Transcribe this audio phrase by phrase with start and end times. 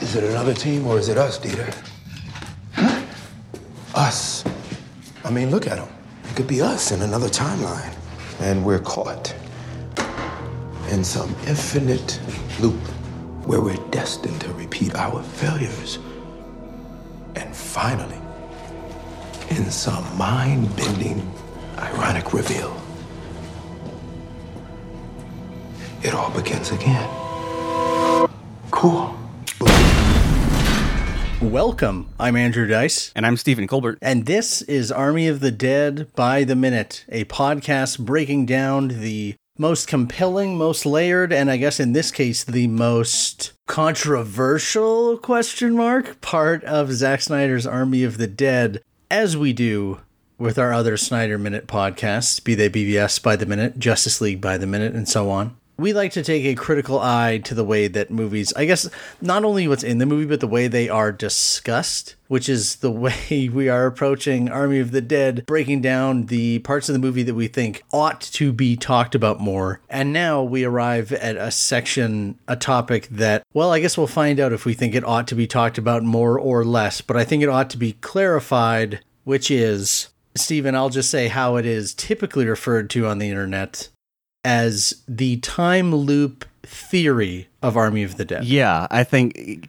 [0.00, 1.74] Is it another team or is it us, Dieter?
[2.72, 3.02] Huh?
[3.94, 4.44] Us.
[5.24, 5.88] I mean, look at them.
[6.30, 7.94] It could be us in another timeline.
[8.40, 9.34] And we're caught
[10.90, 12.20] in some infinite
[12.60, 12.80] loop
[13.44, 15.98] where we're destined to repeat our failures.
[17.34, 18.20] And finally,
[19.50, 21.28] in some mind bending,
[21.78, 22.80] ironic reveal,
[26.02, 27.08] it all begins again.
[28.70, 29.17] Cool.
[31.40, 32.08] Welcome.
[32.18, 33.12] I'm Andrew Dice.
[33.14, 33.98] And I'm Stephen Colbert.
[34.02, 39.36] And this is Army of the Dead by the Minute, a podcast breaking down the
[39.56, 46.20] most compelling, most layered, and I guess in this case, the most controversial question mark
[46.20, 50.00] part of Zack Snyder's Army of the Dead, as we do
[50.38, 54.58] with our other Snyder Minute podcasts, be they BVS by the minute, Justice League by
[54.58, 57.86] the minute, and so on we like to take a critical eye to the way
[57.86, 61.12] that movies, I guess, not only what's in the movie, but the way they are
[61.12, 62.90] discussed, which is the
[63.30, 67.22] way we are approaching Army of the Dead, breaking down the parts of the movie
[67.22, 69.80] that we think ought to be talked about more.
[69.88, 74.40] And now we arrive at a section, a topic that, well, I guess we'll find
[74.40, 77.24] out if we think it ought to be talked about more or less, but I
[77.24, 80.08] think it ought to be clarified, which is.
[80.34, 83.88] Stephen, I'll just say how it is typically referred to on the internet
[84.48, 88.46] as the time loop theory of Army of the Dead.
[88.46, 89.68] Yeah, I think.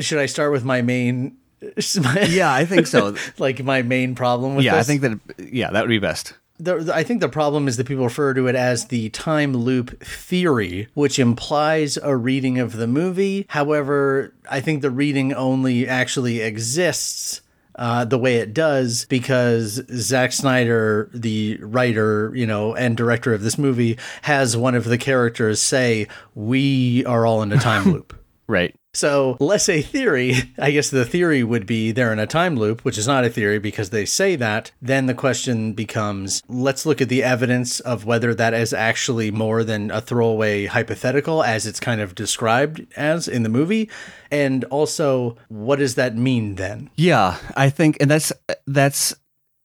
[0.00, 1.38] Should I start with my main?
[2.28, 3.16] yeah, I think so.
[3.38, 4.86] like my main problem with yeah, this?
[4.86, 6.34] I think that yeah, that would be best.
[6.60, 9.98] The, I think the problem is that people refer to it as the time loop
[10.02, 13.46] theory, which implies a reading of the movie.
[13.48, 17.40] However, I think the reading only actually exists
[17.78, 23.42] uh, the way it does because Zack Snyder, the writer, you know, and director of
[23.42, 28.14] this movie, has one of the characters say, "We are all in a time loop."
[28.46, 28.74] right.
[28.98, 32.98] So, say theory, I guess the theory would be they're in a time loop, which
[32.98, 34.72] is not a theory because they say that.
[34.82, 39.62] Then the question becomes let's look at the evidence of whether that is actually more
[39.62, 43.88] than a throwaway hypothetical as it's kind of described as in the movie.
[44.32, 46.90] And also, what does that mean then?
[46.96, 48.32] Yeah, I think, and that's,
[48.66, 49.14] that's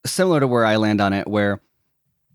[0.05, 1.59] similar to where I land on it, where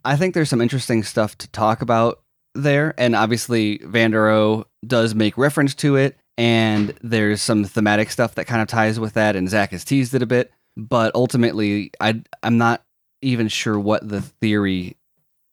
[0.04, 2.22] I think there's some interesting stuff to talk about
[2.56, 2.92] there.
[2.98, 8.62] And obviously, Vanderohe does make reference to it and there's some thematic stuff that kind
[8.62, 10.52] of ties with that, and Zack has teased it a bit.
[10.76, 12.84] But ultimately, I I'm not
[13.20, 14.96] even sure what the theory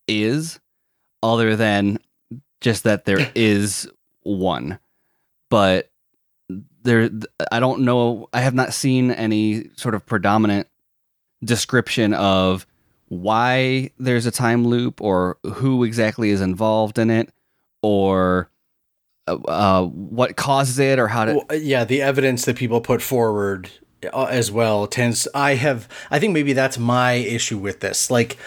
[0.07, 0.59] is,
[1.23, 1.97] other than
[2.61, 3.89] just that there is
[4.21, 4.77] one.
[5.49, 5.89] But
[6.83, 7.09] there,
[7.51, 8.29] I don't know.
[8.31, 10.67] I have not seen any sort of predominant
[11.43, 12.67] description of
[13.07, 17.31] why there's a time loop or who exactly is involved in it
[17.81, 18.49] or
[19.27, 21.33] uh, what causes it or how to.
[21.35, 23.69] Well, yeah, the evidence that people put forward
[24.13, 25.27] uh, as well tends.
[25.33, 25.87] I have.
[26.11, 28.09] I think maybe that's my issue with this.
[28.09, 28.37] Like.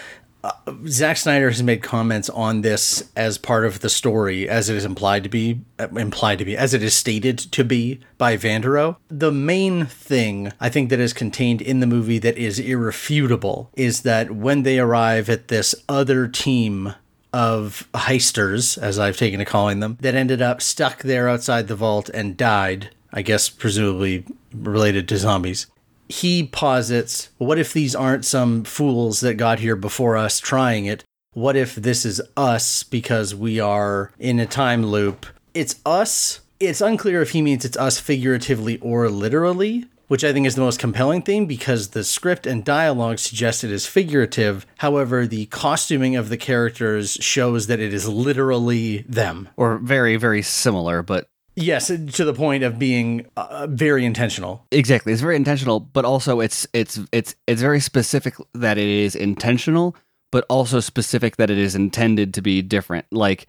[0.41, 0.53] Uh,
[0.87, 4.85] Zack Snyder has made comments on this as part of the story, as it is
[4.85, 8.95] implied to be, uh, implied to be, as it is stated to be by Vanderohe.
[9.09, 14.03] The main thing I think that is contained in the movie that is irrefutable is
[14.03, 16.93] that when they arrive at this other team
[17.33, 21.75] of heisters, as I've taken to calling them, that ended up stuck there outside the
[21.75, 25.67] vault and died, I guess presumably related to zombies.
[26.07, 31.03] He posits, what if these aren't some fools that got here before us trying it?
[31.33, 35.27] What if this is us because we are in a time loop?
[35.53, 36.39] It's us.
[36.59, 40.61] It's unclear if he means it's us figuratively or literally, which I think is the
[40.61, 44.65] most compelling thing because the script and dialogue suggest it is figurative.
[44.79, 49.49] However, the costuming of the characters shows that it is literally them.
[49.55, 51.29] Or very, very similar, but.
[51.55, 54.65] Yes, to the point of being uh, very intentional.
[54.71, 59.13] Exactly, it's very intentional, but also it's it's it's it's very specific that it is
[59.13, 59.95] intentional,
[60.31, 63.07] but also specific that it is intended to be different.
[63.11, 63.47] Like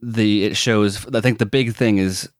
[0.00, 1.06] the it shows.
[1.14, 2.30] I think the big thing is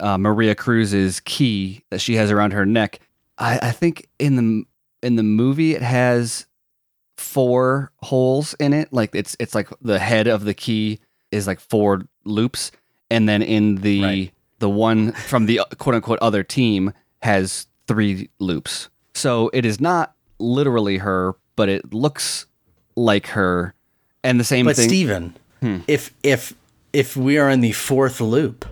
[0.00, 3.00] uh, Maria Cruz's key that she has around her neck.
[3.38, 4.64] I, I think in the
[5.06, 6.46] in the movie it has
[7.16, 8.92] four holes in it.
[8.92, 11.00] Like it's it's like the head of the key
[11.30, 12.70] is like four loops,
[13.10, 14.32] and then in the right.
[14.58, 16.92] the one from the quote unquote other team
[17.22, 18.88] has three loops.
[19.14, 22.46] So it is not literally her, but it looks
[22.96, 23.74] like her.
[24.22, 24.86] And the same but thing.
[24.86, 25.78] But Stephen, hmm.
[25.86, 26.54] if if
[26.92, 28.64] if we are in the fourth loop,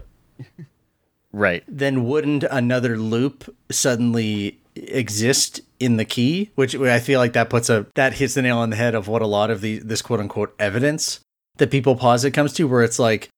[1.32, 1.64] Right.
[1.66, 6.50] Then wouldn't another loop suddenly exist in the key?
[6.54, 9.08] Which I feel like that puts a that hits the nail on the head of
[9.08, 11.20] what a lot of the this quote unquote evidence
[11.58, 13.28] that people posit comes to, where it's like,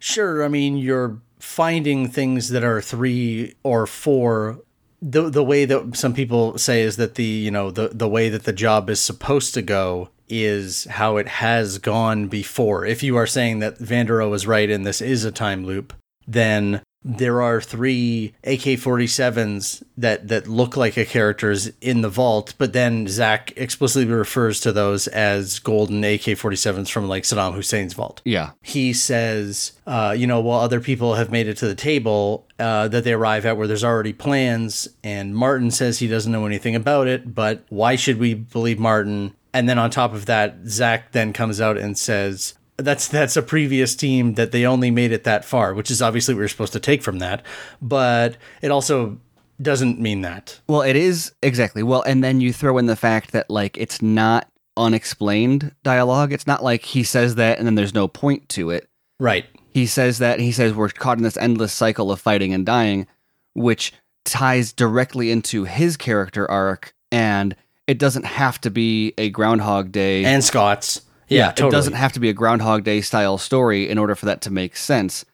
[0.00, 4.60] sure, I mean, you're finding things that are three or four
[5.02, 8.30] the the way that some people say is that the you know the the way
[8.30, 12.86] that the job is supposed to go is how it has gone before.
[12.86, 15.92] If you are saying that Vanderohe was right and this is a time loop,
[16.26, 22.72] then there are three AK-47s that that look like a characters in the vault, but
[22.72, 28.22] then Zack explicitly refers to those as golden AK-47s from like Saddam Hussein's vault.
[28.24, 28.52] Yeah.
[28.62, 32.88] He says, uh, you know, while other people have made it to the table, uh,
[32.88, 36.74] that they arrive at where there's already plans, and Martin says he doesn't know anything
[36.74, 39.34] about it, but why should we believe Martin?
[39.52, 43.42] And then on top of that, Zack then comes out and says, that's that's a
[43.42, 46.72] previous team that they only made it that far, which is obviously what we're supposed
[46.72, 47.44] to take from that.
[47.80, 49.18] But it also
[49.60, 50.60] doesn't mean that.
[50.66, 51.82] Well, it is exactly.
[51.82, 56.32] Well, and then you throw in the fact that like it's not unexplained dialogue.
[56.32, 58.88] It's not like he says that and then there's no point to it.
[59.20, 59.46] Right.
[59.70, 63.06] He says that he says we're caught in this endless cycle of fighting and dying,
[63.54, 63.92] which
[64.24, 67.54] ties directly into his character arc and
[67.86, 71.02] it doesn't have to be a groundhog day And Scott's.
[71.28, 71.68] Yeah, totally.
[71.68, 74.50] it doesn't have to be a Groundhog Day style story in order for that to
[74.50, 75.24] make sense.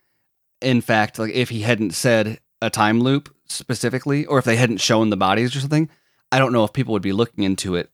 [0.60, 4.78] In fact, like if he hadn't said a time loop specifically, or if they hadn't
[4.78, 5.88] shown the bodies or something,
[6.30, 7.90] I don't know if people would be looking into it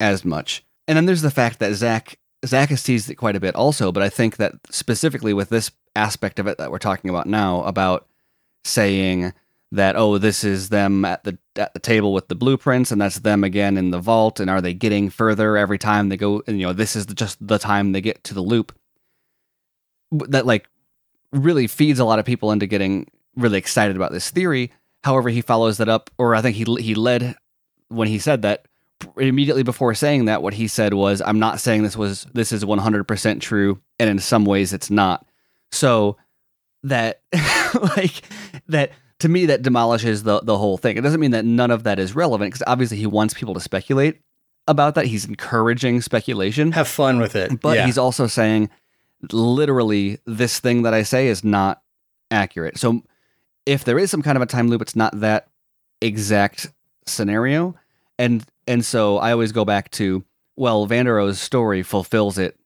[0.00, 0.64] as much.
[0.86, 3.90] And then there's the fact that Zack Zack has teased it quite a bit also,
[3.90, 7.62] but I think that specifically with this aspect of it that we're talking about now,
[7.64, 8.06] about
[8.64, 9.32] saying
[9.70, 13.18] that oh this is them at the at the table with the blueprints and that's
[13.18, 16.58] them again in the vault and are they getting further every time they go and
[16.58, 18.76] you know this is just the time they get to the loop?
[20.10, 20.68] That like
[21.32, 24.72] really feeds a lot of people into getting really excited about this theory.
[25.04, 27.36] However he follows that up or i think he he led
[27.88, 28.66] when he said that
[29.16, 32.64] immediately before saying that what he said was i'm not saying this was this is
[32.64, 35.26] 100% true and in some ways it's not.
[35.70, 36.16] So
[36.84, 37.22] that
[37.96, 38.22] like
[38.68, 40.96] that to me that demolishes the the whole thing.
[40.96, 43.60] It doesn't mean that none of that is relevant because obviously he wants people to
[43.60, 44.20] speculate
[44.66, 45.06] about that.
[45.06, 46.72] He's encouraging speculation.
[46.72, 47.60] Have fun with it.
[47.60, 47.86] But yeah.
[47.86, 48.70] he's also saying
[49.32, 51.82] literally this thing that I say is not
[52.30, 52.78] accurate.
[52.78, 53.02] So
[53.66, 55.48] if there is some kind of a time loop, it's not that
[56.00, 56.68] exact
[57.06, 57.74] scenario.
[58.18, 60.24] And and so I always go back to
[60.56, 62.56] well, Vanderohe's story fulfills it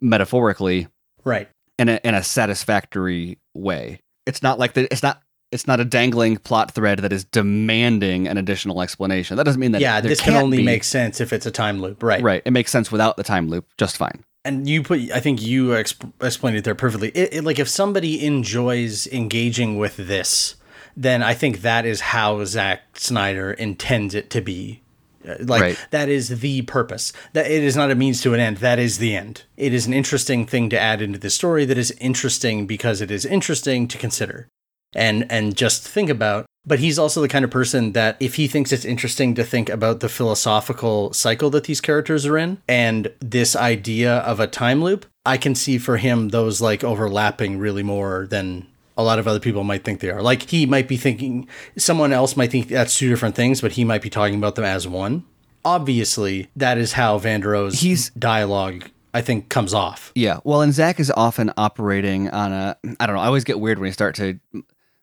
[0.00, 0.88] metaphorically
[1.24, 1.48] right
[1.78, 4.00] in a in a satisfactory way.
[4.26, 8.28] It's not like the, it's not it's not a dangling plot thread that is demanding
[8.28, 9.36] an additional explanation.
[9.36, 10.62] That doesn't mean that yeah, this can only be.
[10.64, 12.22] make sense if it's a time loop, right?
[12.22, 12.42] right.
[12.44, 14.24] It makes sense without the time loop, just fine.
[14.44, 17.08] And you put, I think you exp- explained it there perfectly.
[17.10, 20.54] It, it, like if somebody enjoys engaging with this,
[20.96, 24.82] then I think that is how Zack Snyder intends it to be.
[25.28, 25.86] Uh, Like Right.
[25.90, 27.12] that is the purpose.
[27.34, 28.58] That it is not a means to an end.
[28.58, 29.42] That is the end.
[29.56, 31.66] It is an interesting thing to add into the story.
[31.66, 34.48] That is interesting because it is interesting to consider
[34.94, 36.46] and and just think about.
[36.66, 39.68] But he's also the kind of person that if he thinks it's interesting to think
[39.70, 44.82] about the philosophical cycle that these characters are in and this idea of a time
[44.84, 48.66] loop, I can see for him those like overlapping really more than
[48.98, 50.20] a lot of other people might think they are.
[50.20, 51.48] Like he might be thinking
[51.78, 54.64] someone else might think that's two different things, but he might be talking about them
[54.66, 55.24] as one.
[55.64, 60.12] Obviously, that is how Vanderohe's He's- dialogue I think comes off.
[60.14, 60.38] Yeah.
[60.44, 63.78] Well, and Zack is often operating on a I don't know, I always get weird
[63.78, 64.38] when you start to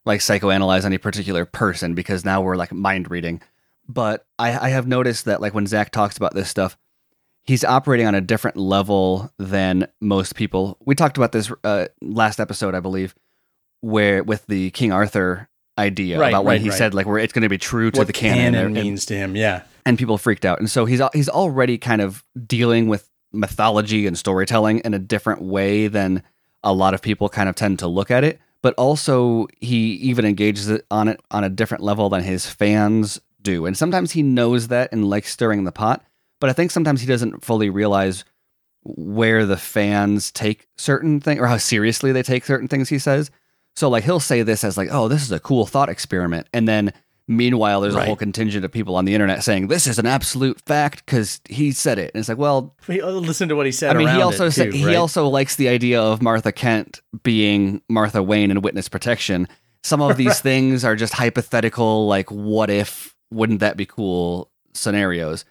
[0.08, 3.42] like psychoanalyze any particular person because now we're like mind reading.
[3.88, 6.78] But I, I have noticed that like when Zack talks about this stuff,
[7.44, 10.78] he's operating on a different level than most people.
[10.84, 13.16] We talked about this uh, last episode, I believe,
[13.82, 16.78] where with the King Arthur idea Right, about when right, he right.
[16.78, 19.16] said like where it's going to be true to what the canon, and- means to
[19.16, 19.64] him, yeah.
[19.86, 20.60] and people freaked out.
[20.60, 25.42] And so he's he's already kind of dealing with mythology and storytelling in a different
[25.42, 26.24] way than
[26.64, 28.40] a lot of people kind of tend to look at it.
[28.62, 33.66] But also he even engages on it on a different level than his fans do.
[33.66, 36.04] And sometimes he knows that and likes stirring the pot.
[36.40, 38.26] But I think sometimes he doesn't fully realize
[38.84, 43.32] where the fans take certain things or how seriously they take certain things he says.
[43.76, 46.68] So like he'll say this as like, "Oh, this is a cool thought experiment," and
[46.68, 46.94] then
[47.28, 50.62] meanwhile there's a whole contingent of people on the internet saying this is an absolute
[50.62, 52.12] fact because he said it.
[52.14, 53.96] And it's like, well, He- Listen to what he said.
[53.96, 54.96] I mean, he also said, too, he right?
[54.96, 59.48] also likes the idea of Martha Kent being Martha Wayne in witness protection.
[59.84, 65.44] Some of these things are just hypothetical, like what if, wouldn't that be cool scenarios?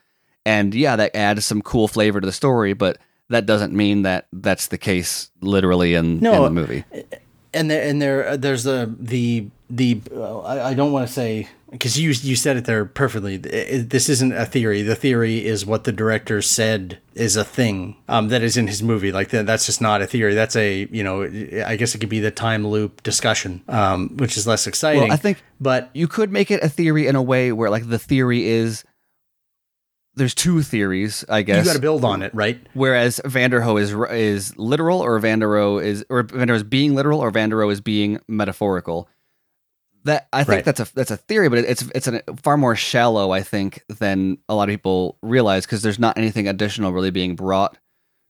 [0.44, 4.28] And yeah, that adds some cool flavor to the story, but that doesn't mean that
[4.32, 6.84] that's the case literally in, No, in the movie.
[7.52, 11.12] and there and there uh, there's the the the uh, I, I don't want to
[11.12, 13.34] say because you you said it there perfectly.
[13.36, 14.82] It- this isn't a theory.
[14.82, 18.82] The theory is what the director said is a thing um, that is in his
[18.82, 19.10] movie.
[19.12, 20.34] Like that, that's just not a theory.
[20.34, 21.22] That's a you know
[21.66, 25.02] I guess it could be the time loop discussion, um, which is less exciting.
[25.04, 27.88] Well, I think but you could make it a theory in a way where like
[27.88, 28.84] the theory is
[30.14, 31.58] there's two theories, I guess.
[31.58, 32.58] you got to build on it, right?
[32.72, 37.70] Whereas Vanderohe is is literal, or Vanderohe is or Vanderohe is being literal, or Vanderohe
[37.72, 39.08] is being metaphorical.
[40.06, 40.64] That I think Right.
[40.64, 44.38] that's a that's a theory, but it's it's a far more shallow, I think, than
[44.48, 47.76] a lot of people realize because there's not anything additional really being brought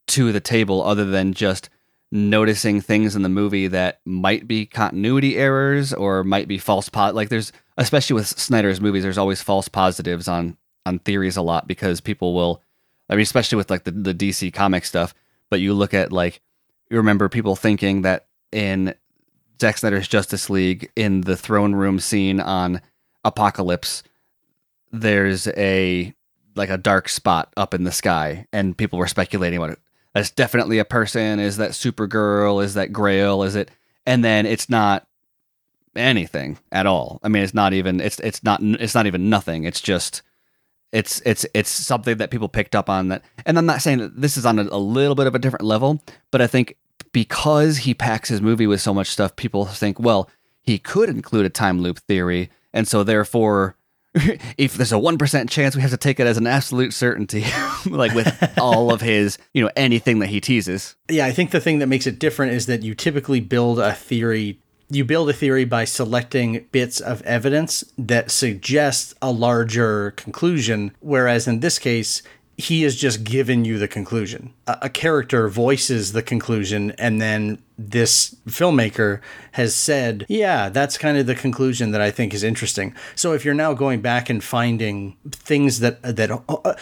[0.08, 1.68] to the table other than just
[2.12, 7.14] noticing things in the movie that might be continuity errors or might be false pot
[7.16, 10.56] like there's especially with Snyder's movies there's always false positives on
[10.86, 12.62] on theories a lot because people will
[13.10, 15.14] I mean especially with like the, the DC comic stuff
[15.50, 16.40] but you look at like
[16.88, 18.94] you remember people thinking that in
[19.60, 22.80] Zack Snyder's Justice League in the throne room scene on
[23.24, 24.02] Apokolips
[24.92, 26.14] there's a
[26.54, 29.78] like a dark spot up in the sky and people were speculating about it.
[30.14, 31.38] That's definitely a person.
[31.38, 32.64] Is that supergirl?
[32.64, 33.42] Is that grail?
[33.42, 33.70] Is it
[34.06, 35.06] and then it's not
[35.94, 37.20] anything at all.
[37.22, 39.64] I mean it's not even it's it's not it's not even nothing.
[39.64, 40.22] It's just
[40.92, 44.18] it's it's it's something that people picked up on that and i'm not saying that
[44.20, 46.76] this is on a, a little bit of a different level but i think
[47.16, 50.28] because he packs his movie with so much stuff people think well
[50.60, 53.74] he could include a time loop theory and so therefore
[54.58, 57.42] if there's a 1% chance we have to take it as an absolute certainty
[57.86, 61.60] like with all of his you know anything that he teases Yeah, I think the
[61.60, 64.60] thing that makes it different is that you typically build a theory.
[64.90, 71.48] You build a theory by selecting bits of evidence that suggest a larger conclusion, whereas
[71.48, 72.22] in this case,
[72.56, 74.52] he has just given you the conclusion.
[74.66, 79.20] A, a character voices the conclusion, and then this filmmaker
[79.52, 82.94] has said, Yeah, that's kind of the conclusion that I think is interesting.
[83.14, 86.30] So if you're now going back and finding things that that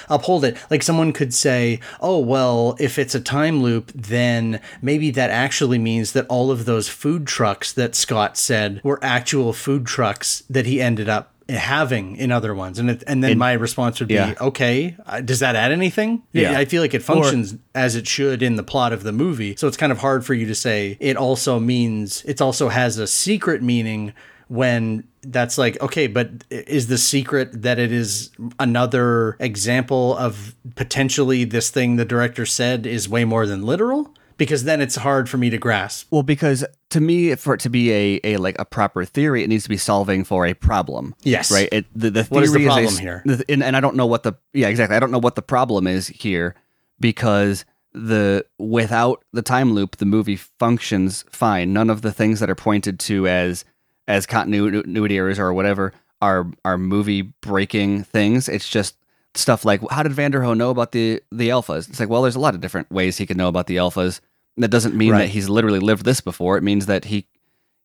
[0.09, 5.11] uphold it, like someone could say, "Oh, well, if it's a time loop, then maybe
[5.11, 9.87] that actually means that all of those food trucks that Scott said were actual food
[9.87, 14.01] trucks that he ended up having in other ones." And it, and then my response
[14.01, 14.35] would be, yeah.
[14.41, 16.59] "Okay, uh, does that add anything?" Yeah.
[16.59, 19.57] I feel like it functions as it should in the plot of the movie.
[19.57, 22.99] So it's kind of hard for you to say it also means it also has
[22.99, 24.13] a secret meaning
[24.49, 31.45] when that's like okay but is the secret that it is another example of potentially
[31.45, 35.37] this thing the director said is way more than literal because then it's hard for
[35.39, 38.65] me to grasp Well, because to me, for it to be a, a like a
[38.65, 41.15] proper theory, it needs to be solving for a problem.
[41.23, 41.51] Yes.
[41.51, 41.69] Right.
[41.73, 43.23] It, the the What is the theory a problem here?
[43.25, 44.97] the- and, and I don't know what the yeah exactly.
[44.97, 46.55] I don't know what the problem is here
[47.01, 51.73] because the without the time loop, the movie functions fine.
[51.73, 53.65] None of the things that are pointed to as
[54.09, 58.49] as continuity errors or whatever are are movie breaking things.
[58.49, 58.97] It's just
[59.35, 61.89] stuff like how did Vanderohe know about the the alphas?
[61.89, 64.21] It's like well, there's a lot of different ways he could know about the alphas.
[64.57, 65.19] That doesn't mean Right.
[65.21, 66.57] that he's literally lived this before.
[66.57, 67.27] It means that he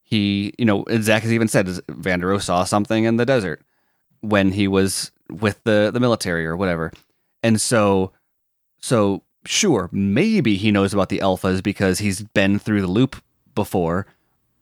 [0.04, 3.62] he you know Zack has even said is Vanderohe saw something in the desert
[4.22, 6.92] when he was with the the military or whatever,
[7.44, 8.12] and so
[8.80, 13.16] so sure maybe he knows about the alphas because he's been through the loop
[13.56, 14.06] before,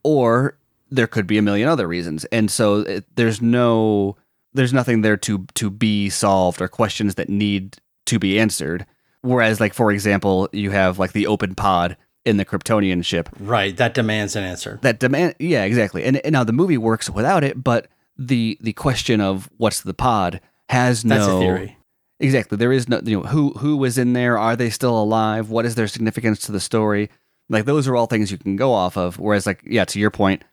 [0.03, 0.57] or
[0.89, 4.15] there could be a million other reasons, and so it, there's no
[4.53, 7.77] there's nothing there to to be solved or questions that need
[8.07, 8.85] to be answered.
[9.21, 13.75] Whereas, like for example, you have like the open pod in the Kryptonian ship right
[13.77, 15.35] that demands an answer that demand.
[15.39, 16.03] Yeah, exactly.
[16.03, 17.87] And, and now the movie works without it, but
[18.17, 21.77] the the question of what's the pod has no that's a theory
[22.19, 22.57] Exactly.
[22.57, 24.37] There is no you know who who was in there.
[24.37, 25.49] Are they still alive?
[25.49, 27.09] What is their significance to the story?
[27.49, 29.19] Like those are all things you can go off of.
[29.19, 30.43] Whereas, like yeah, to your point,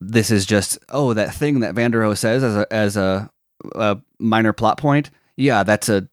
[0.00, 3.30] this is just oh that thing that Vanderohe says as a as a,
[3.74, 5.10] a minor plot point.
[5.36, 6.08] Yeah, that's a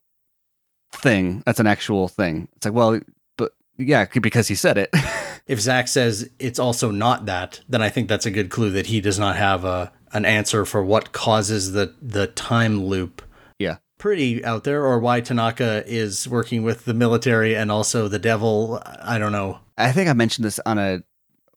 [0.93, 1.43] thing.
[1.45, 2.47] That's an actual thing.
[2.55, 2.99] It's like well,
[3.37, 4.89] but yeah, because he said it.
[5.47, 8.87] if zack says it's also not that then i think that's a good clue that
[8.87, 13.21] he does not have a an answer for what causes the the time loop
[13.59, 13.77] yeah.
[13.97, 18.81] pretty out there or why Tanaka is working with the military and also the devil.
[19.01, 19.59] I don't know.
[19.77, 21.03] I think I mentioned this on a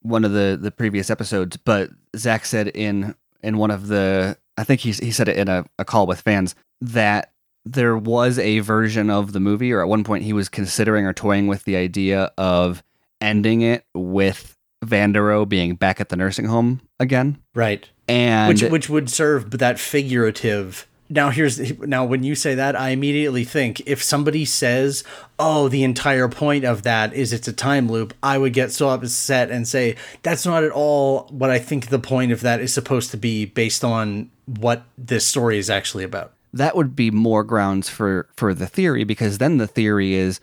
[0.02, 4.64] one of the the previous episodes, but Zack said in in one of the I
[4.64, 7.32] think he he said it in a, a call with fans that
[7.64, 11.12] there was a version of the movie, or at one point he was considering or
[11.12, 12.82] toying with the idea of
[13.20, 17.88] ending it with Vanderohe being back at the nursing home again, Right.
[18.06, 22.90] and Which which would serve that figurative now here's now when you say that i
[22.90, 25.04] immediately think if somebody says
[25.38, 28.88] oh the entire point of that is it's a time loop i would get so
[28.90, 32.72] upset and say that's not at all what i think the point of that is
[32.72, 37.44] supposed to be based on what this story is actually about that would be more
[37.44, 40.40] grounds for for the theory because then the theory is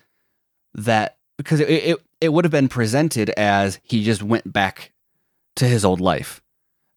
[0.73, 4.91] that because it it, it would have been presented as he just went back
[5.55, 6.41] to his old life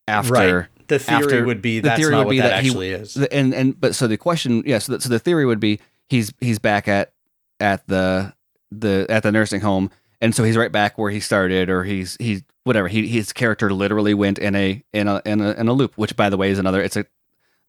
[0.07, 0.67] after right.
[0.89, 2.69] The theory after- would be the that's theory not would what be that, that he-
[2.71, 5.47] actually is The- and and but so the question yeah so the, so the theory
[5.47, 7.13] would be he's he's back at
[7.61, 8.35] at the
[8.71, 9.91] the at the nursing home
[10.21, 13.73] and so he's right back where he started or he's he's whatever he his character
[13.73, 16.51] literally went in a in a in a in a loop which by the way
[16.51, 17.05] is another it's a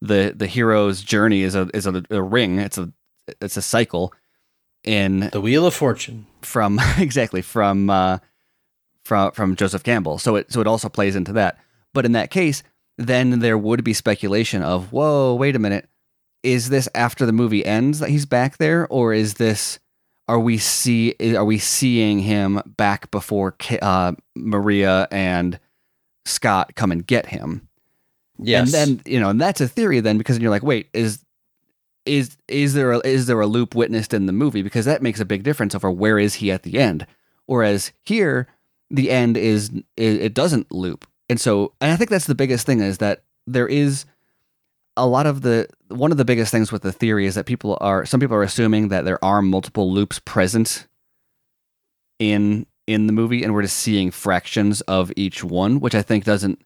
[0.02, 2.92] the the hero's journey is a is a, a ring it's a
[3.40, 4.12] it's a cycle
[4.84, 8.18] in the wheel of fortune from exactly from uh,
[9.04, 10.18] from from Joseph Campbell.
[10.18, 11.58] So it so it also plays into that.
[11.92, 12.62] But in that case,
[13.00, 15.88] then there would be speculation of, whoa, wait a minute,
[16.42, 19.78] is this after the movie ends that he's back there, or is this
[20.28, 25.58] are we see are we seeing him back before uh, Maria and
[26.24, 27.68] Scott come and get him?
[28.38, 31.24] yes And then you know, and that's a theory then because you're like, wait, is
[32.06, 34.62] is is there a, is there a loop witnessed in the movie?
[34.62, 37.06] Because that makes a big difference over where is he at the end.
[37.46, 38.46] Whereas here,
[38.90, 42.66] the end is it, it doesn't loop, and so and I think that's the biggest
[42.66, 44.04] thing is that there is
[44.96, 47.78] a lot of the one of the biggest things with the theory is that people
[47.80, 50.86] are some people are assuming that there are multiple loops present
[52.18, 56.24] in in the movie and we're just seeing fractions of each one which i think
[56.24, 56.60] doesn't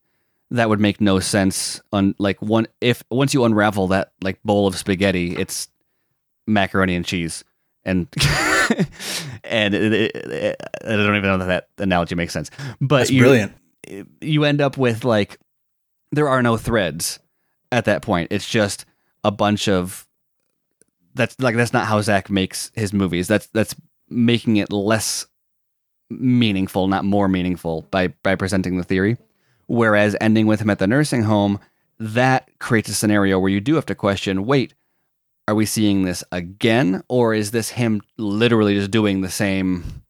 [0.50, 4.66] that would make no sense on like one if once you unravel that like bowl
[4.66, 5.68] of spaghetti it's
[6.46, 7.42] macaroni and cheese.
[7.86, 8.06] And
[9.44, 12.50] and it, it, it- i don't even know that that analogy makes sense.
[12.80, 13.52] But you, brilliant
[14.20, 15.38] you end up with like
[16.12, 17.18] there are no threads
[17.72, 18.28] at that point.
[18.30, 18.84] It's just
[19.22, 20.06] a bunch of
[21.14, 23.28] that's like that's not how Zack makes his movies.
[23.28, 23.74] That's that's
[24.08, 25.26] making it less
[26.10, 29.16] meaningful, not more meaningful by by presenting the theory.
[29.66, 31.58] Whereas ending with him at the nursing home,
[31.98, 34.74] that creates a scenario where you do have to question, wait,
[35.48, 40.02] are we seeing this again or is this him literally just doing the same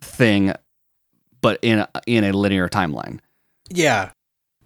[0.00, 0.52] thing
[1.40, 3.20] but in a, in a linear timeline?
[3.70, 4.10] Yeah.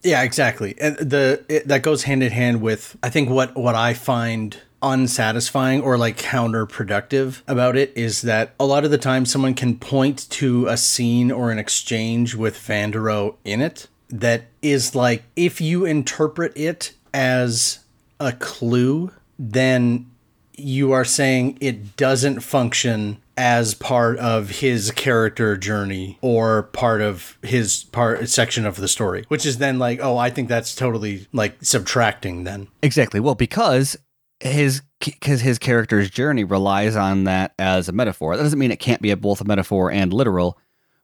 [0.02, 0.74] Yeah, exactly.
[0.80, 4.56] And the it, that goes hand in hand with I think what what I find
[4.82, 9.78] unsatisfying or like counterproductive about it is that a lot of the time someone can
[9.78, 15.60] point to a scene or an exchange with Vanderohe in it that is like if
[15.60, 17.78] you interpret it as
[18.18, 20.10] a clue, then
[20.56, 27.36] you are saying it doesn't function as part of his character journey or part of
[27.42, 31.26] his part section of the story which is then like oh i think that's totally
[31.32, 33.20] like subtracting then Exactly.
[33.20, 33.96] Well, because
[34.40, 38.36] his because his character's journey relies on that as a metaphor.
[38.36, 40.58] That doesn't mean it can't be a, both a metaphor and literal,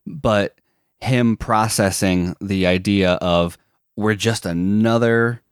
[0.07, 0.55] but
[1.01, 3.57] him processing the idea of
[3.97, 5.43] we're just another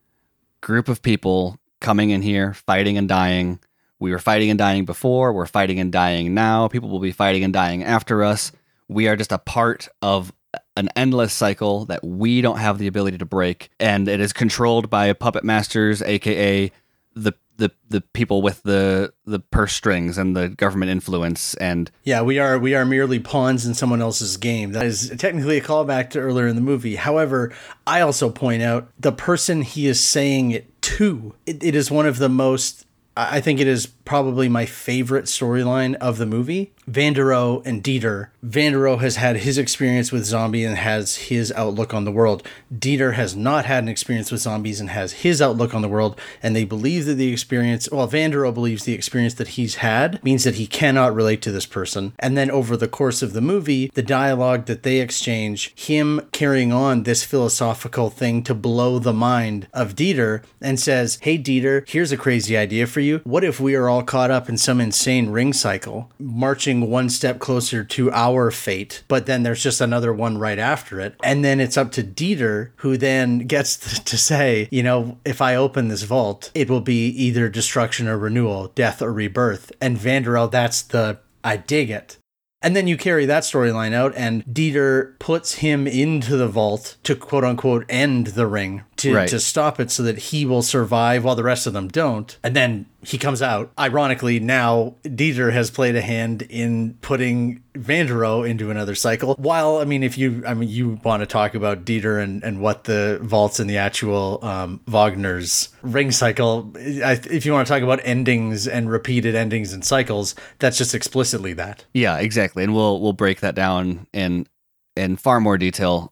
[0.61, 3.59] group of people coming in here fighting and dying.
[3.99, 6.67] We were fighting and dying before, we're fighting and dying now.
[6.67, 8.51] People will be fighting and dying after us.
[8.87, 10.31] We are just a part of
[10.75, 13.69] an endless cycle that we don't have the ability to break.
[13.79, 16.71] And it is controlled by puppet masters aka
[17.15, 21.55] the the the people with the the purse strings and the government influence.
[21.55, 24.71] And yeah we are we are merely pawns in someone else's game.
[24.71, 26.95] That is technically a callback to earlier in the movie.
[26.95, 27.53] However
[27.85, 31.33] i also point out the person he is saying it to.
[31.45, 32.85] It, it is one of the most
[33.17, 36.71] I think it is probably my favorite storyline of the movie.
[36.89, 38.29] Vanderohe and Dieter.
[38.45, 42.47] Vanderohe has had his experience with zombie and has his outlook on the world.
[42.73, 46.17] Dieter has not had an experience with zombies and has his outlook on the world.
[46.41, 50.45] And they believe that the experience, well, Vanderohe believes the experience that he's had means
[50.45, 52.13] that he cannot relate to this person.
[52.19, 56.71] And then over the course of the movie, the dialogue that they exchange, him carrying
[56.71, 62.13] on this philosophical thing to blow the mind of Dieter and says, Hey, Dieter, here's
[62.13, 63.19] a crazy idea for you.
[63.25, 67.39] What if we are all caught up in some insane ring cycle, marching one step
[67.39, 71.15] closer to our fate, but then there's just another one right after it.
[71.23, 75.55] And then it's up to Dieter, who then gets to say, you know, if I
[75.55, 79.71] open this vault, it will be either destruction or renewal, death or rebirth.
[79.81, 82.17] And Vanderel, that's the I dig it.
[82.61, 87.15] And then you carry that storyline out, and Dieter puts him into the vault to
[87.15, 89.29] quote unquote end the ring, to, Right.
[89.29, 92.37] to stop it so that he will survive while the rest of them don't.
[92.43, 93.71] And then he comes out.
[93.79, 99.35] Ironically, now Dieter has played a hand in putting Vanderohe into another cycle.
[99.35, 102.59] While, I mean, if you, I mean, you want to talk about Dieter and, and
[102.59, 107.73] what the vaults in the actual um, Wagner's ring cycle, I, if you want to
[107.73, 111.85] talk about endings and repeated endings and cycles, that's just explicitly that.
[111.93, 112.63] Yeah, exactly.
[112.63, 114.47] And we'll we'll break that down in
[114.95, 116.11] in far more detail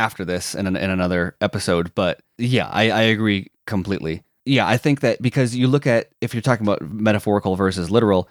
[0.00, 1.94] after this in an, in another episode.
[1.94, 4.22] But yeah, I, I agree completely.
[4.46, 8.28] Yeah, I think that because you look at if you're talking about metaphorical versus literal,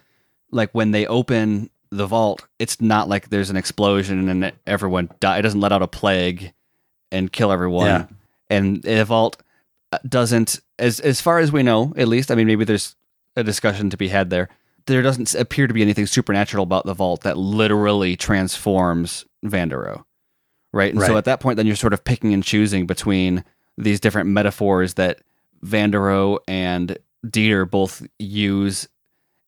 [0.51, 5.37] like when they open the vault, it's not like there's an explosion and everyone die.
[5.37, 6.53] It doesn't let out a plague
[7.11, 7.85] and kill everyone.
[7.85, 8.05] Yeah.
[8.49, 9.41] And the vault
[9.91, 12.31] uh, doesn't, as as far as we know, at least.
[12.31, 12.95] I mean, maybe there's
[13.35, 14.49] a discussion to be had there.
[14.87, 20.03] There doesn't appear to be anything supernatural about the vault that literally transforms Vanderohe,
[20.71, 20.93] right?
[20.93, 23.43] And so at that point, then you're sort of picking and choosing between
[23.77, 25.19] these different metaphors that
[25.65, 28.87] Vanderohe and Dieter both use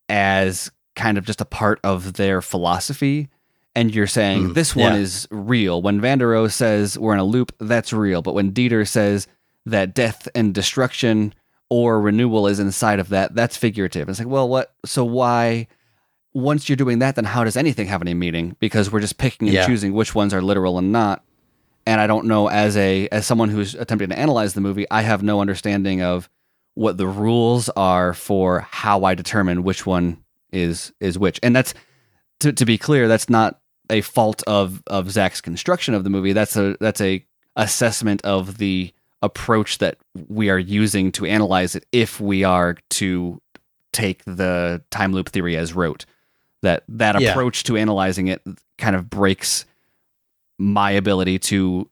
[0.09, 3.29] as kind of just a part of their philosophy.
[3.75, 4.99] And you're saying Mm, this one yeah.
[4.99, 5.81] is real.
[5.81, 8.21] When Vanderohe says we're in a loop, that's real.
[8.21, 9.27] But when Dieter says
[9.65, 11.33] that death and destruction
[11.69, 14.09] or renewal is inside of that, that's figurative.
[14.09, 14.73] It's like, well, what?
[14.85, 15.67] So why?
[16.33, 18.55] Once you're doing that, then how does anything have any meaning?
[18.59, 19.65] Because we're just picking and Yeah.
[19.65, 21.23] choosing which ones are literal and not.
[21.85, 25.01] And I don't know as a as someone who's attempting to analyze the movie, I
[25.01, 26.29] have no understanding of
[26.75, 30.17] what the rules are for how I determine which one
[30.53, 31.39] is is which.
[31.43, 31.73] And that's
[32.41, 36.33] to, to be clear, that's not a fault of of Zack's construction of the movie.
[36.33, 37.25] That's a that's a
[37.57, 39.97] assessment of the approach that
[40.29, 43.41] we are using to analyze it if we are to
[43.91, 46.05] take the time loop theory as rote.
[46.61, 47.31] That that Yeah.
[47.31, 48.41] approach to analyzing it
[48.77, 49.65] kind of breaks
[50.59, 51.89] my ability to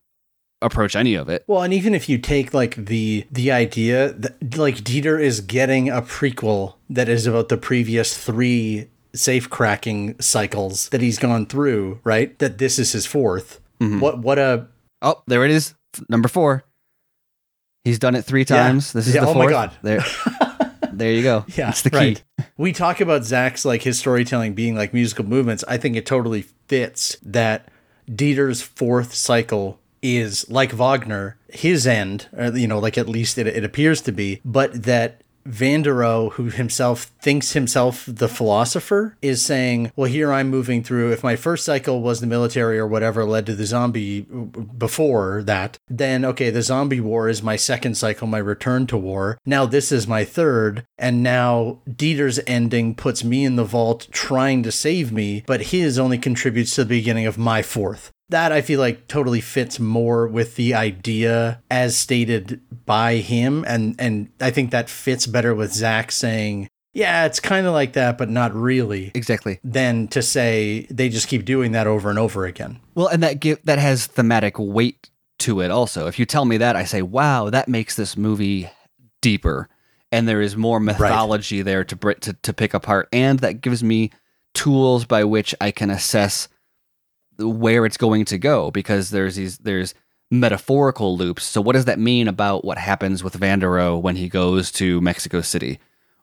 [0.61, 1.43] approach any of it.
[1.47, 5.89] Well, and even if you take like the the idea that like Dieter is getting
[5.89, 11.99] a prequel that is about the previous three safe cracking cycles that he's gone through,
[12.03, 12.37] right?
[12.39, 13.99] That this is his 4th Mhm.
[14.01, 14.67] What what a
[15.01, 15.73] Oh, there it is.
[16.09, 16.63] Number four.
[17.85, 18.45] He's done it three Yeah.
[18.57, 18.91] times.
[18.93, 19.45] This is Yeah, the oh fourth.
[19.45, 19.71] my God.
[19.81, 20.03] There,
[20.99, 21.45] there you go.
[21.55, 21.97] yeah, it's the key.
[21.97, 22.23] right.
[22.57, 25.63] We talk about Zack's like his storytelling being like musical movements.
[25.67, 27.69] I think it totally fits that
[28.13, 33.47] Dieter's fourth cycle is like Wagner, his end, or, you know, like at least it,
[33.47, 39.91] it appears to be, but that Vanderohe, who himself thinks himself the philosopher, is saying,
[39.95, 41.11] Well, here I'm moving through.
[41.11, 45.77] If my first cycle was the military or whatever led to the zombie before that,
[45.87, 49.37] then okay, the zombie war is my second cycle, my return to war.
[49.45, 50.85] Now this is my third.
[50.97, 55.97] And now Dieter's ending puts me in the vault trying to save me, but his
[55.97, 60.27] only contributes to the beginning of my fourth that I feel like totally fits more
[60.27, 65.73] with the idea as stated by him, and and I think that fits better with
[65.73, 69.59] Zack saying, "Yeah, it's kind of like that, but not really." Exactly.
[69.63, 72.79] Than to say they just keep doing that over and over again.
[72.95, 76.07] Well, and that give that has thematic weight to it also.
[76.07, 78.69] If you tell me that, I say, "Wow, that makes this movie
[79.21, 79.69] deeper."
[80.11, 84.09] And there is more mythology there to, to to pick apart and that gives me
[84.55, 86.47] tools by which I can assess
[87.39, 89.93] where it's going to go because there's these there's
[90.31, 91.43] metaphorical loops.
[91.43, 95.41] So what does that mean about what happens with Vanderohe when he goes to Mexico
[95.41, 95.79] City?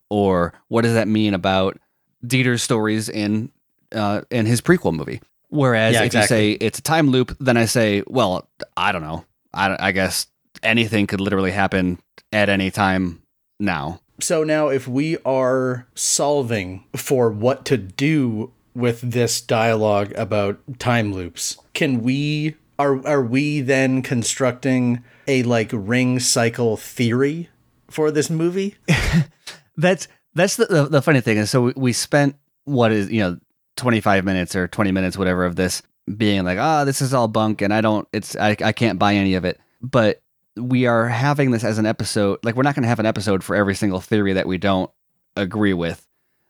[0.08, 1.78] Or what does that mean about
[2.24, 3.50] Dieter's stories in
[3.92, 5.20] uh, in his prequel movie?
[5.48, 9.02] Whereas Yeah, if you say it's a time loop, then I say, well, I don't
[9.02, 9.24] know.
[9.54, 10.26] I, I guess
[10.62, 11.98] anything could literally happen
[12.32, 13.22] at any time
[13.58, 14.00] now.
[14.20, 21.12] So now, if we are solving for what to do with this dialogue about time
[21.12, 27.48] loops, can we are are we then constructing a like ring cycle theory
[27.88, 28.76] for this movie?
[29.76, 33.38] That's that's the, the the funny thing is so we, spent what is you know
[33.76, 35.82] 25 minutes or 20 minutes whatever of this
[36.16, 39.14] being like ah this is all bunk and I don't it's I, I can't buy
[39.14, 39.60] any of it.
[39.82, 40.22] But
[40.56, 43.44] we are having this as an episode like we're not going to have an episode
[43.44, 44.90] for every single theory that we don't
[45.36, 46.06] agree with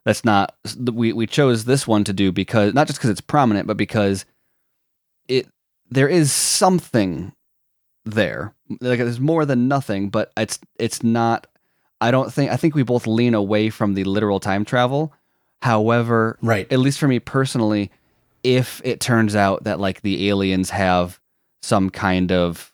[0.06, 0.54] that's not
[0.92, 4.24] we we chose this one to do because not just because it's prominent but because
[5.28, 5.46] it
[5.90, 7.32] there is something
[8.04, 11.46] there like there's more than nothing but it's it's not
[12.00, 15.12] I don't think I think we both lean away from the literal time travel.
[15.62, 16.70] However, Right.
[16.70, 17.90] at least for me personally,
[18.44, 21.18] if it turns out that like the aliens have
[21.62, 22.70] some kind of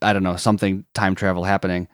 [0.00, 1.88] I don't know, something time travel happening,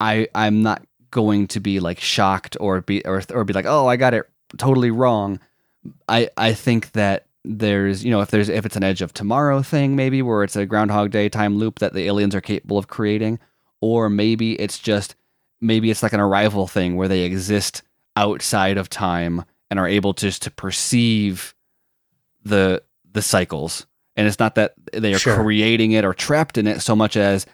[0.00, 3.86] I I'm not going to be like shocked or be or or be like, "Oh,
[3.86, 5.38] I got it totally wrong."
[6.08, 9.62] I I think that there's you know if there's if it's an edge of tomorrow
[9.62, 12.88] thing maybe where it's a groundhog day time loop that the aliens are capable of
[12.88, 13.38] creating
[13.80, 15.14] or maybe it's just
[15.60, 17.82] maybe it's like an arrival thing where they exist
[18.16, 21.54] outside of time and are able just to perceive
[22.42, 25.36] the the cycles and it's not that they are Sure.
[25.36, 27.46] creating it or trapped in it so much as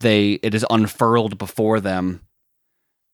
[0.00, 2.22] they it is unfurled before them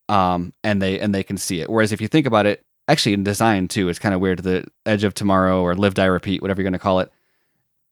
[0.09, 3.13] um and they and they can see it whereas if you think about it actually
[3.13, 6.41] in design too it's kind of weird the edge of tomorrow or live die repeat
[6.43, 7.13] whatever you're going to call it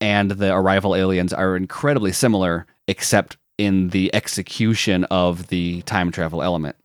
[0.00, 6.42] and the arrival aliens are incredibly similar except in the execution of the time travel
[6.42, 6.76] element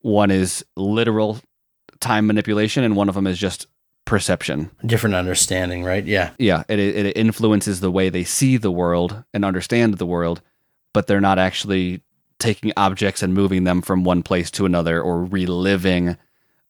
[0.00, 1.38] one is literal
[2.00, 3.66] time manipulation and one of them is just
[4.06, 6.04] perception Different understanding, right?
[6.04, 6.30] Yeah.
[6.38, 10.40] yeah it, it influences the way they see the world and understand the world
[10.92, 12.02] but they're not actually
[12.40, 16.16] taking objects and moving them from one place to another or reliving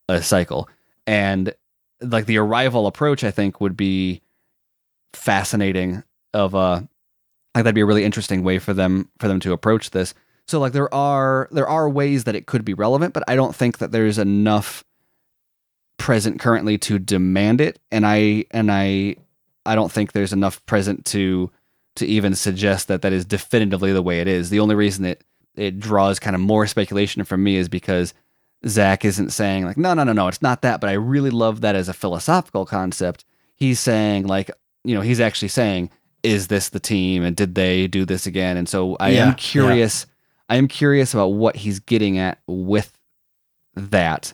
[0.08, 0.68] a cycle.
[1.06, 1.54] And
[2.02, 4.22] like the arrival approach i think would be
[5.12, 6.02] fascinating
[6.32, 6.88] of a
[7.54, 10.14] like that'd be a really interesting way for them for them to approach this.
[10.46, 13.54] So like there are there are ways that it could be relevant but i don't
[13.54, 14.84] think that there's enough
[15.98, 17.78] present currently to demand it.
[17.90, 19.16] And i and i
[19.66, 21.50] i don't think there's enough present to
[21.96, 24.50] to even suggest that that is definitively the way it is.
[24.50, 25.24] The only reason it
[25.56, 28.14] it draws kind of more speculation from me is because
[28.66, 31.60] zack isn't saying like no no no no it's not that but i really love
[31.62, 33.24] that as a philosophical concept.
[33.56, 34.50] He's saying like
[34.84, 35.90] you know he's actually saying
[36.22, 37.22] is this the team?
[37.22, 38.56] And did they do this again?
[38.58, 40.06] And so i Yeah, am curious
[40.48, 42.92] i am curious about what he's getting at with
[43.74, 44.32] that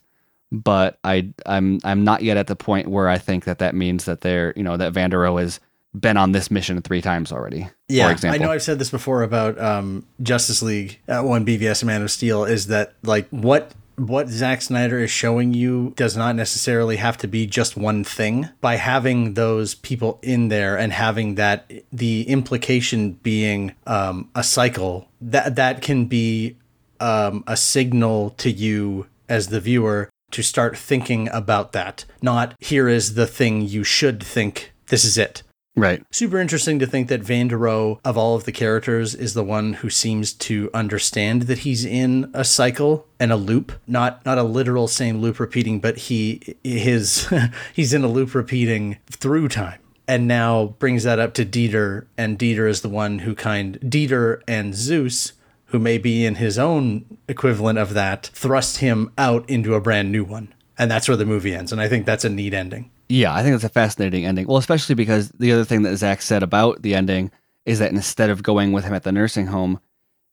[0.52, 4.04] but I I'm I'm not yet at the point where I think that that means
[4.04, 5.60] that they're you know that Vanderohe has
[6.00, 7.68] been on this mission three times already.
[7.88, 8.42] Yeah, for example.
[8.42, 12.10] I know I've said this before about um, Justice League uh, one BVS Man of
[12.10, 17.16] Steel is that like what what Zack Snyder is showing you does not necessarily have
[17.18, 18.50] to be just one thing.
[18.60, 25.08] By having those people in there and having that the implication being um, a cycle
[25.20, 26.56] that that can be
[27.00, 32.04] um, a signal to you as the viewer to start thinking about that.
[32.20, 34.72] Not here is the thing you should think.
[34.88, 35.42] This is it
[35.76, 36.02] Right.
[36.10, 39.90] super interesting to think that Vanderohe, of all of the characters, is the one who
[39.90, 43.72] seems to understand that he's in a cycle and a loop.
[43.86, 47.30] Not not a literal same loop repeating, but he his
[47.74, 49.80] he's in a loop repeating through time.
[50.08, 54.40] And now brings that up to Dieter, and Dieter is the one who kind Dieter
[54.48, 55.32] and Zeus,
[55.66, 60.12] who may be in his own equivalent of that, thrust him out into a brand
[60.12, 60.54] new one.
[60.78, 61.72] And that's where the movie ends.
[61.72, 62.90] And I think that's a neat ending.
[63.08, 64.46] Yeah, I think it's a fascinating ending.
[64.46, 67.30] Well, especially because the other thing that Zack said about the ending
[67.64, 69.80] is that instead of going with him at the nursing home,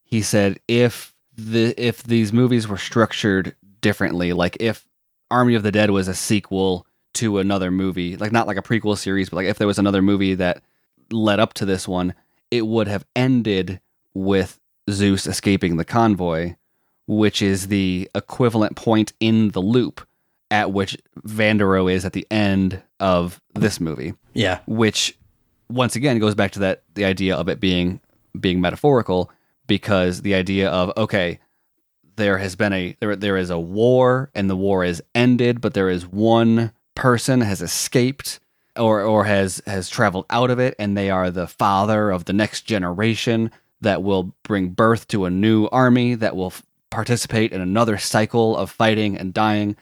[0.04, 4.86] he said if the if these movies were structured differently, like if
[5.30, 8.98] Army of the Dead was a sequel to another movie, like not like a prequel
[8.98, 10.64] series, but like if there was another movie that
[11.12, 12.14] led up to this one,
[12.50, 13.80] it would have ended
[14.14, 14.60] with
[14.90, 16.56] Zeus escaping the convoy,
[17.08, 20.08] which is the equivalent point in the loop
[20.54, 20.96] at which
[21.28, 24.60] Vanderohe is at the end of this movie, Yeah.
[24.68, 25.18] which
[25.70, 28.00] once again goes back to that the idea of it being
[28.40, 29.32] being metaphorical
[29.68, 31.40] because the idea of okay,
[32.16, 35.74] there has been a there there is a war and the war is ended, but
[35.74, 38.40] there is one person has escaped
[38.78, 42.34] or or has has traveled out of it and they are the father of the
[42.34, 43.50] next generation
[43.82, 48.56] that will bring birth to a new army that will f- participate in another cycle
[48.56, 49.76] of fighting and dying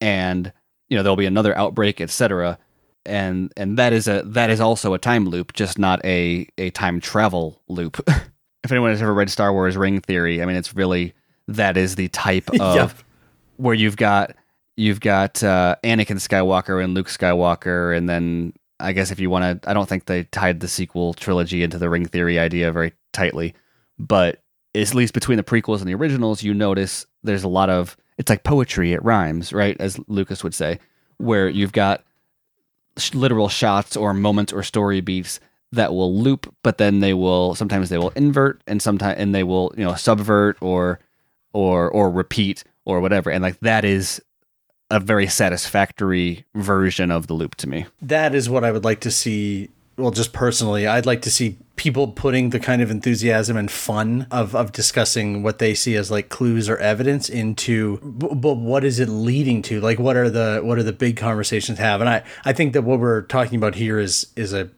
[0.00, 0.52] and
[0.88, 2.58] you know there'll be another outbreak etc
[3.06, 6.70] and and that is a that is also a time loop just not a a
[6.70, 7.98] time travel loop
[8.64, 11.14] if anyone has ever read star wars ring theory i mean it's really
[11.46, 12.90] that is the type of Yep.
[13.56, 14.34] where you've got
[14.76, 19.62] you've got uh, anakin skywalker and luke skywalker and then i guess if you want
[19.62, 22.92] to i don't think they tied the sequel trilogy into the ring theory idea very
[23.12, 23.54] tightly
[23.98, 24.42] but
[24.74, 28.28] at least between the prequels and the originals you notice there's a lot of it's
[28.28, 30.78] like poetry it rhymes right as lucas would say
[31.16, 32.04] where you've got
[33.14, 35.40] literal shots or moments or story beats
[35.72, 39.42] that will loop but then they will sometimes they will invert and sometimes and they
[39.42, 40.98] will you know subvert or
[41.52, 44.22] or or repeat or whatever and like that is
[44.90, 49.00] a very satisfactory version of the loop to me that is what I would like
[49.00, 49.68] to see.
[49.98, 54.26] Well, just personally, I'd like to see people putting the kind of enthusiasm and fun
[54.30, 59.00] of, of discussing what they see as like clues or evidence into, but what is
[59.00, 59.80] it leading to?
[59.80, 62.00] Like, what are the what are the big conversations have?
[62.00, 64.70] And I I think that what we're talking about here is is a.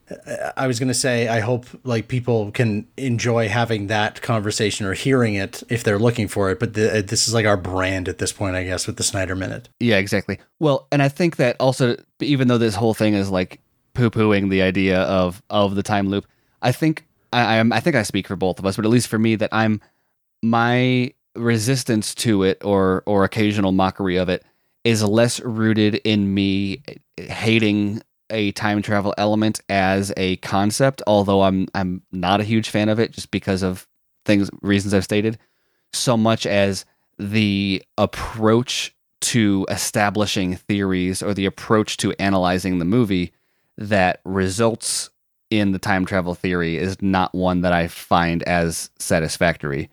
[0.56, 5.34] I was gonna say I hope like people can enjoy having that conversation or hearing
[5.34, 6.58] it if they're looking for it.
[6.58, 9.02] But the, uh, this is like our brand at this point, I guess, with the
[9.02, 9.68] Snyder Minute.
[9.80, 10.38] Yeah, exactly.
[10.58, 13.60] Well, and I think that also, even though this whole thing is like
[13.94, 16.26] poo pooing the idea of of the time loop.
[16.62, 19.08] I think I, I'm I think I speak for both of us, but at least
[19.08, 19.80] for me, that I'm
[20.42, 24.44] my resistance to it or or occasional mockery of it
[24.84, 26.82] is less rooted in me
[27.16, 32.88] hating a time travel element as a concept, although I'm I'm not a huge fan
[32.88, 33.86] of it just because of
[34.24, 35.38] things reasons I've stated,
[35.92, 36.84] so much as
[37.18, 43.32] the approach to establishing theories or the approach to analyzing the movie
[43.80, 45.10] that results
[45.50, 49.90] in the time travel theory is not one that I find as satisfactory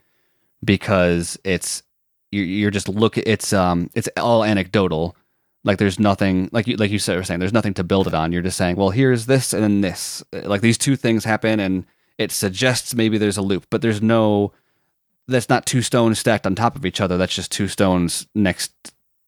[0.63, 1.81] because it's
[2.31, 5.15] you're just look it's um it's all anecdotal.
[5.63, 8.31] Like there's nothing like you like you were saying there's nothing to build it on.
[8.31, 10.23] You're just saying well here's this and then this.
[10.31, 11.85] Like these two things happen and
[12.17, 14.51] it suggests maybe there's a loop but there's no
[15.27, 17.17] that's not two stones stacked on top of each other.
[17.17, 18.73] That's just two stones next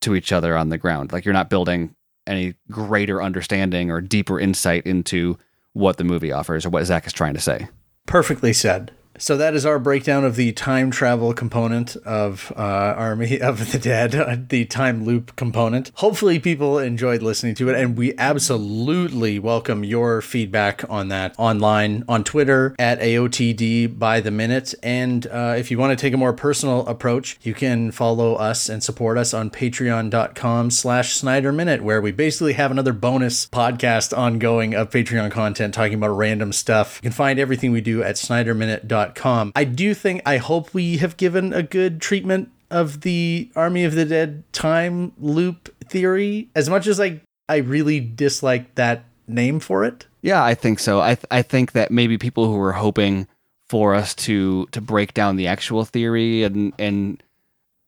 [0.01, 1.11] to each other on the ground.
[1.11, 1.95] Like you're not building
[2.29, 5.37] any greater understanding or deeper insight into
[5.73, 7.67] what the movie offers or what Zack is trying to say
[8.05, 8.91] Perfectly said.
[9.21, 13.77] So that is our breakdown of the time travel component of uh, Army of the
[13.77, 15.91] Dead, uh, the time loop component.
[15.95, 22.05] Hopefully, people enjoyed listening to it, and we absolutely welcome your feedback on that online
[22.07, 24.73] on Twitter at AOTD by the minute.
[24.81, 28.69] And uh, if you want to take a more personal approach, you can follow us
[28.69, 34.73] and support us on Patreon.com/slash Snyder Minute, where we basically have another bonus podcast ongoing
[34.73, 36.99] of Patreon content talking about random stuff.
[37.03, 39.08] You can find everything we do at SnyderMinute.com.
[39.55, 43.95] I do think, I hope we have given a good treatment of the Army of
[43.95, 46.49] the Dead time loop theory.
[46.55, 50.05] As much as I, I really dislike that name for it.
[50.21, 50.99] Yeah, I think so.
[50.99, 53.27] I th- I think that maybe people who were hoping
[53.67, 57.23] for us to to break down the actual theory and and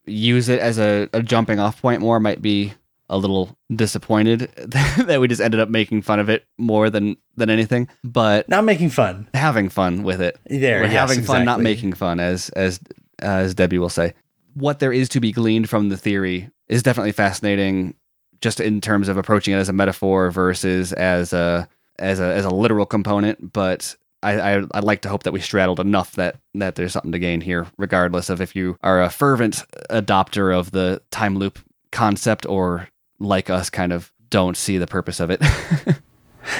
[0.05, 2.73] use it as a, a jumping off point more might be
[3.11, 4.39] a little disappointed
[4.97, 7.87] that we just ended up making fun of it more than than anything.
[8.03, 9.27] But Not making fun.
[9.33, 10.39] having fun with it.
[10.45, 12.79] There, We're yes, having fun, not making fun, as as
[13.19, 14.13] as Debbie will say.
[14.53, 17.95] What there is to be gleaned from the theory is definitely fascinating,
[18.41, 21.67] just in terms of approaching it as a metaphor versus as a
[21.99, 23.53] as a as a literal component.
[23.53, 27.11] But I, I I'd like to hope that we straddled enough that that there's something
[27.11, 31.59] to gain here, regardless of if you are a fervent adopter of the time loop
[31.91, 32.87] concept or
[33.21, 35.41] like us, kind of don't see the purpose of it.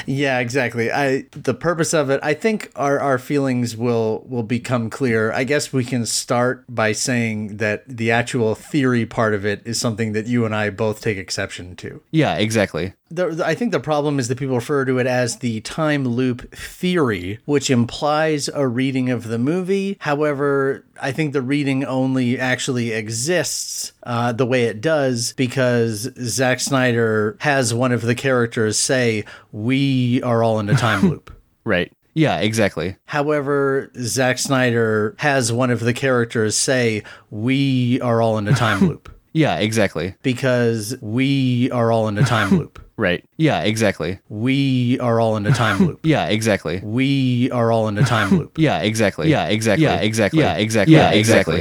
[0.05, 0.91] Yeah, exactly.
[0.91, 5.31] I the purpose of it, I think our our feelings will will become clear.
[5.31, 9.79] I guess we can start by saying that the actual theory part of it is
[9.79, 12.01] something that you and I both take exception to.
[12.11, 12.93] yeah, exactly.
[13.11, 16.53] The, I think the problem is that people refer to it as the time loop
[16.55, 19.97] theory, which implies a reading of the movie.
[19.99, 26.59] However, I think the reading only actually exists uh, the way it does because Zack
[26.59, 31.31] Snyder has one of the characters say, We are all in a time loop.
[31.63, 31.93] Right.
[32.15, 32.97] Yeah, exactly.
[33.05, 38.79] However, Zack Snyder has one of the characters say, We are all in a time
[38.87, 40.15] loop Yeah, exactly.
[40.23, 42.80] because we are all in a time loop.
[42.97, 43.23] Right.
[43.37, 44.19] Yeah, exactly.
[44.29, 45.99] We are all in a time loop.
[46.05, 46.79] Yeah, exactly.
[46.83, 48.57] We are all in a time loop.
[48.57, 49.29] Yeah, exactly.
[49.29, 49.83] Yeah, exactly.
[49.85, 50.39] Yeah, exactly.
[50.41, 50.93] Yeah, exactly.
[50.93, 51.55] Yeah, Yeah, exactly.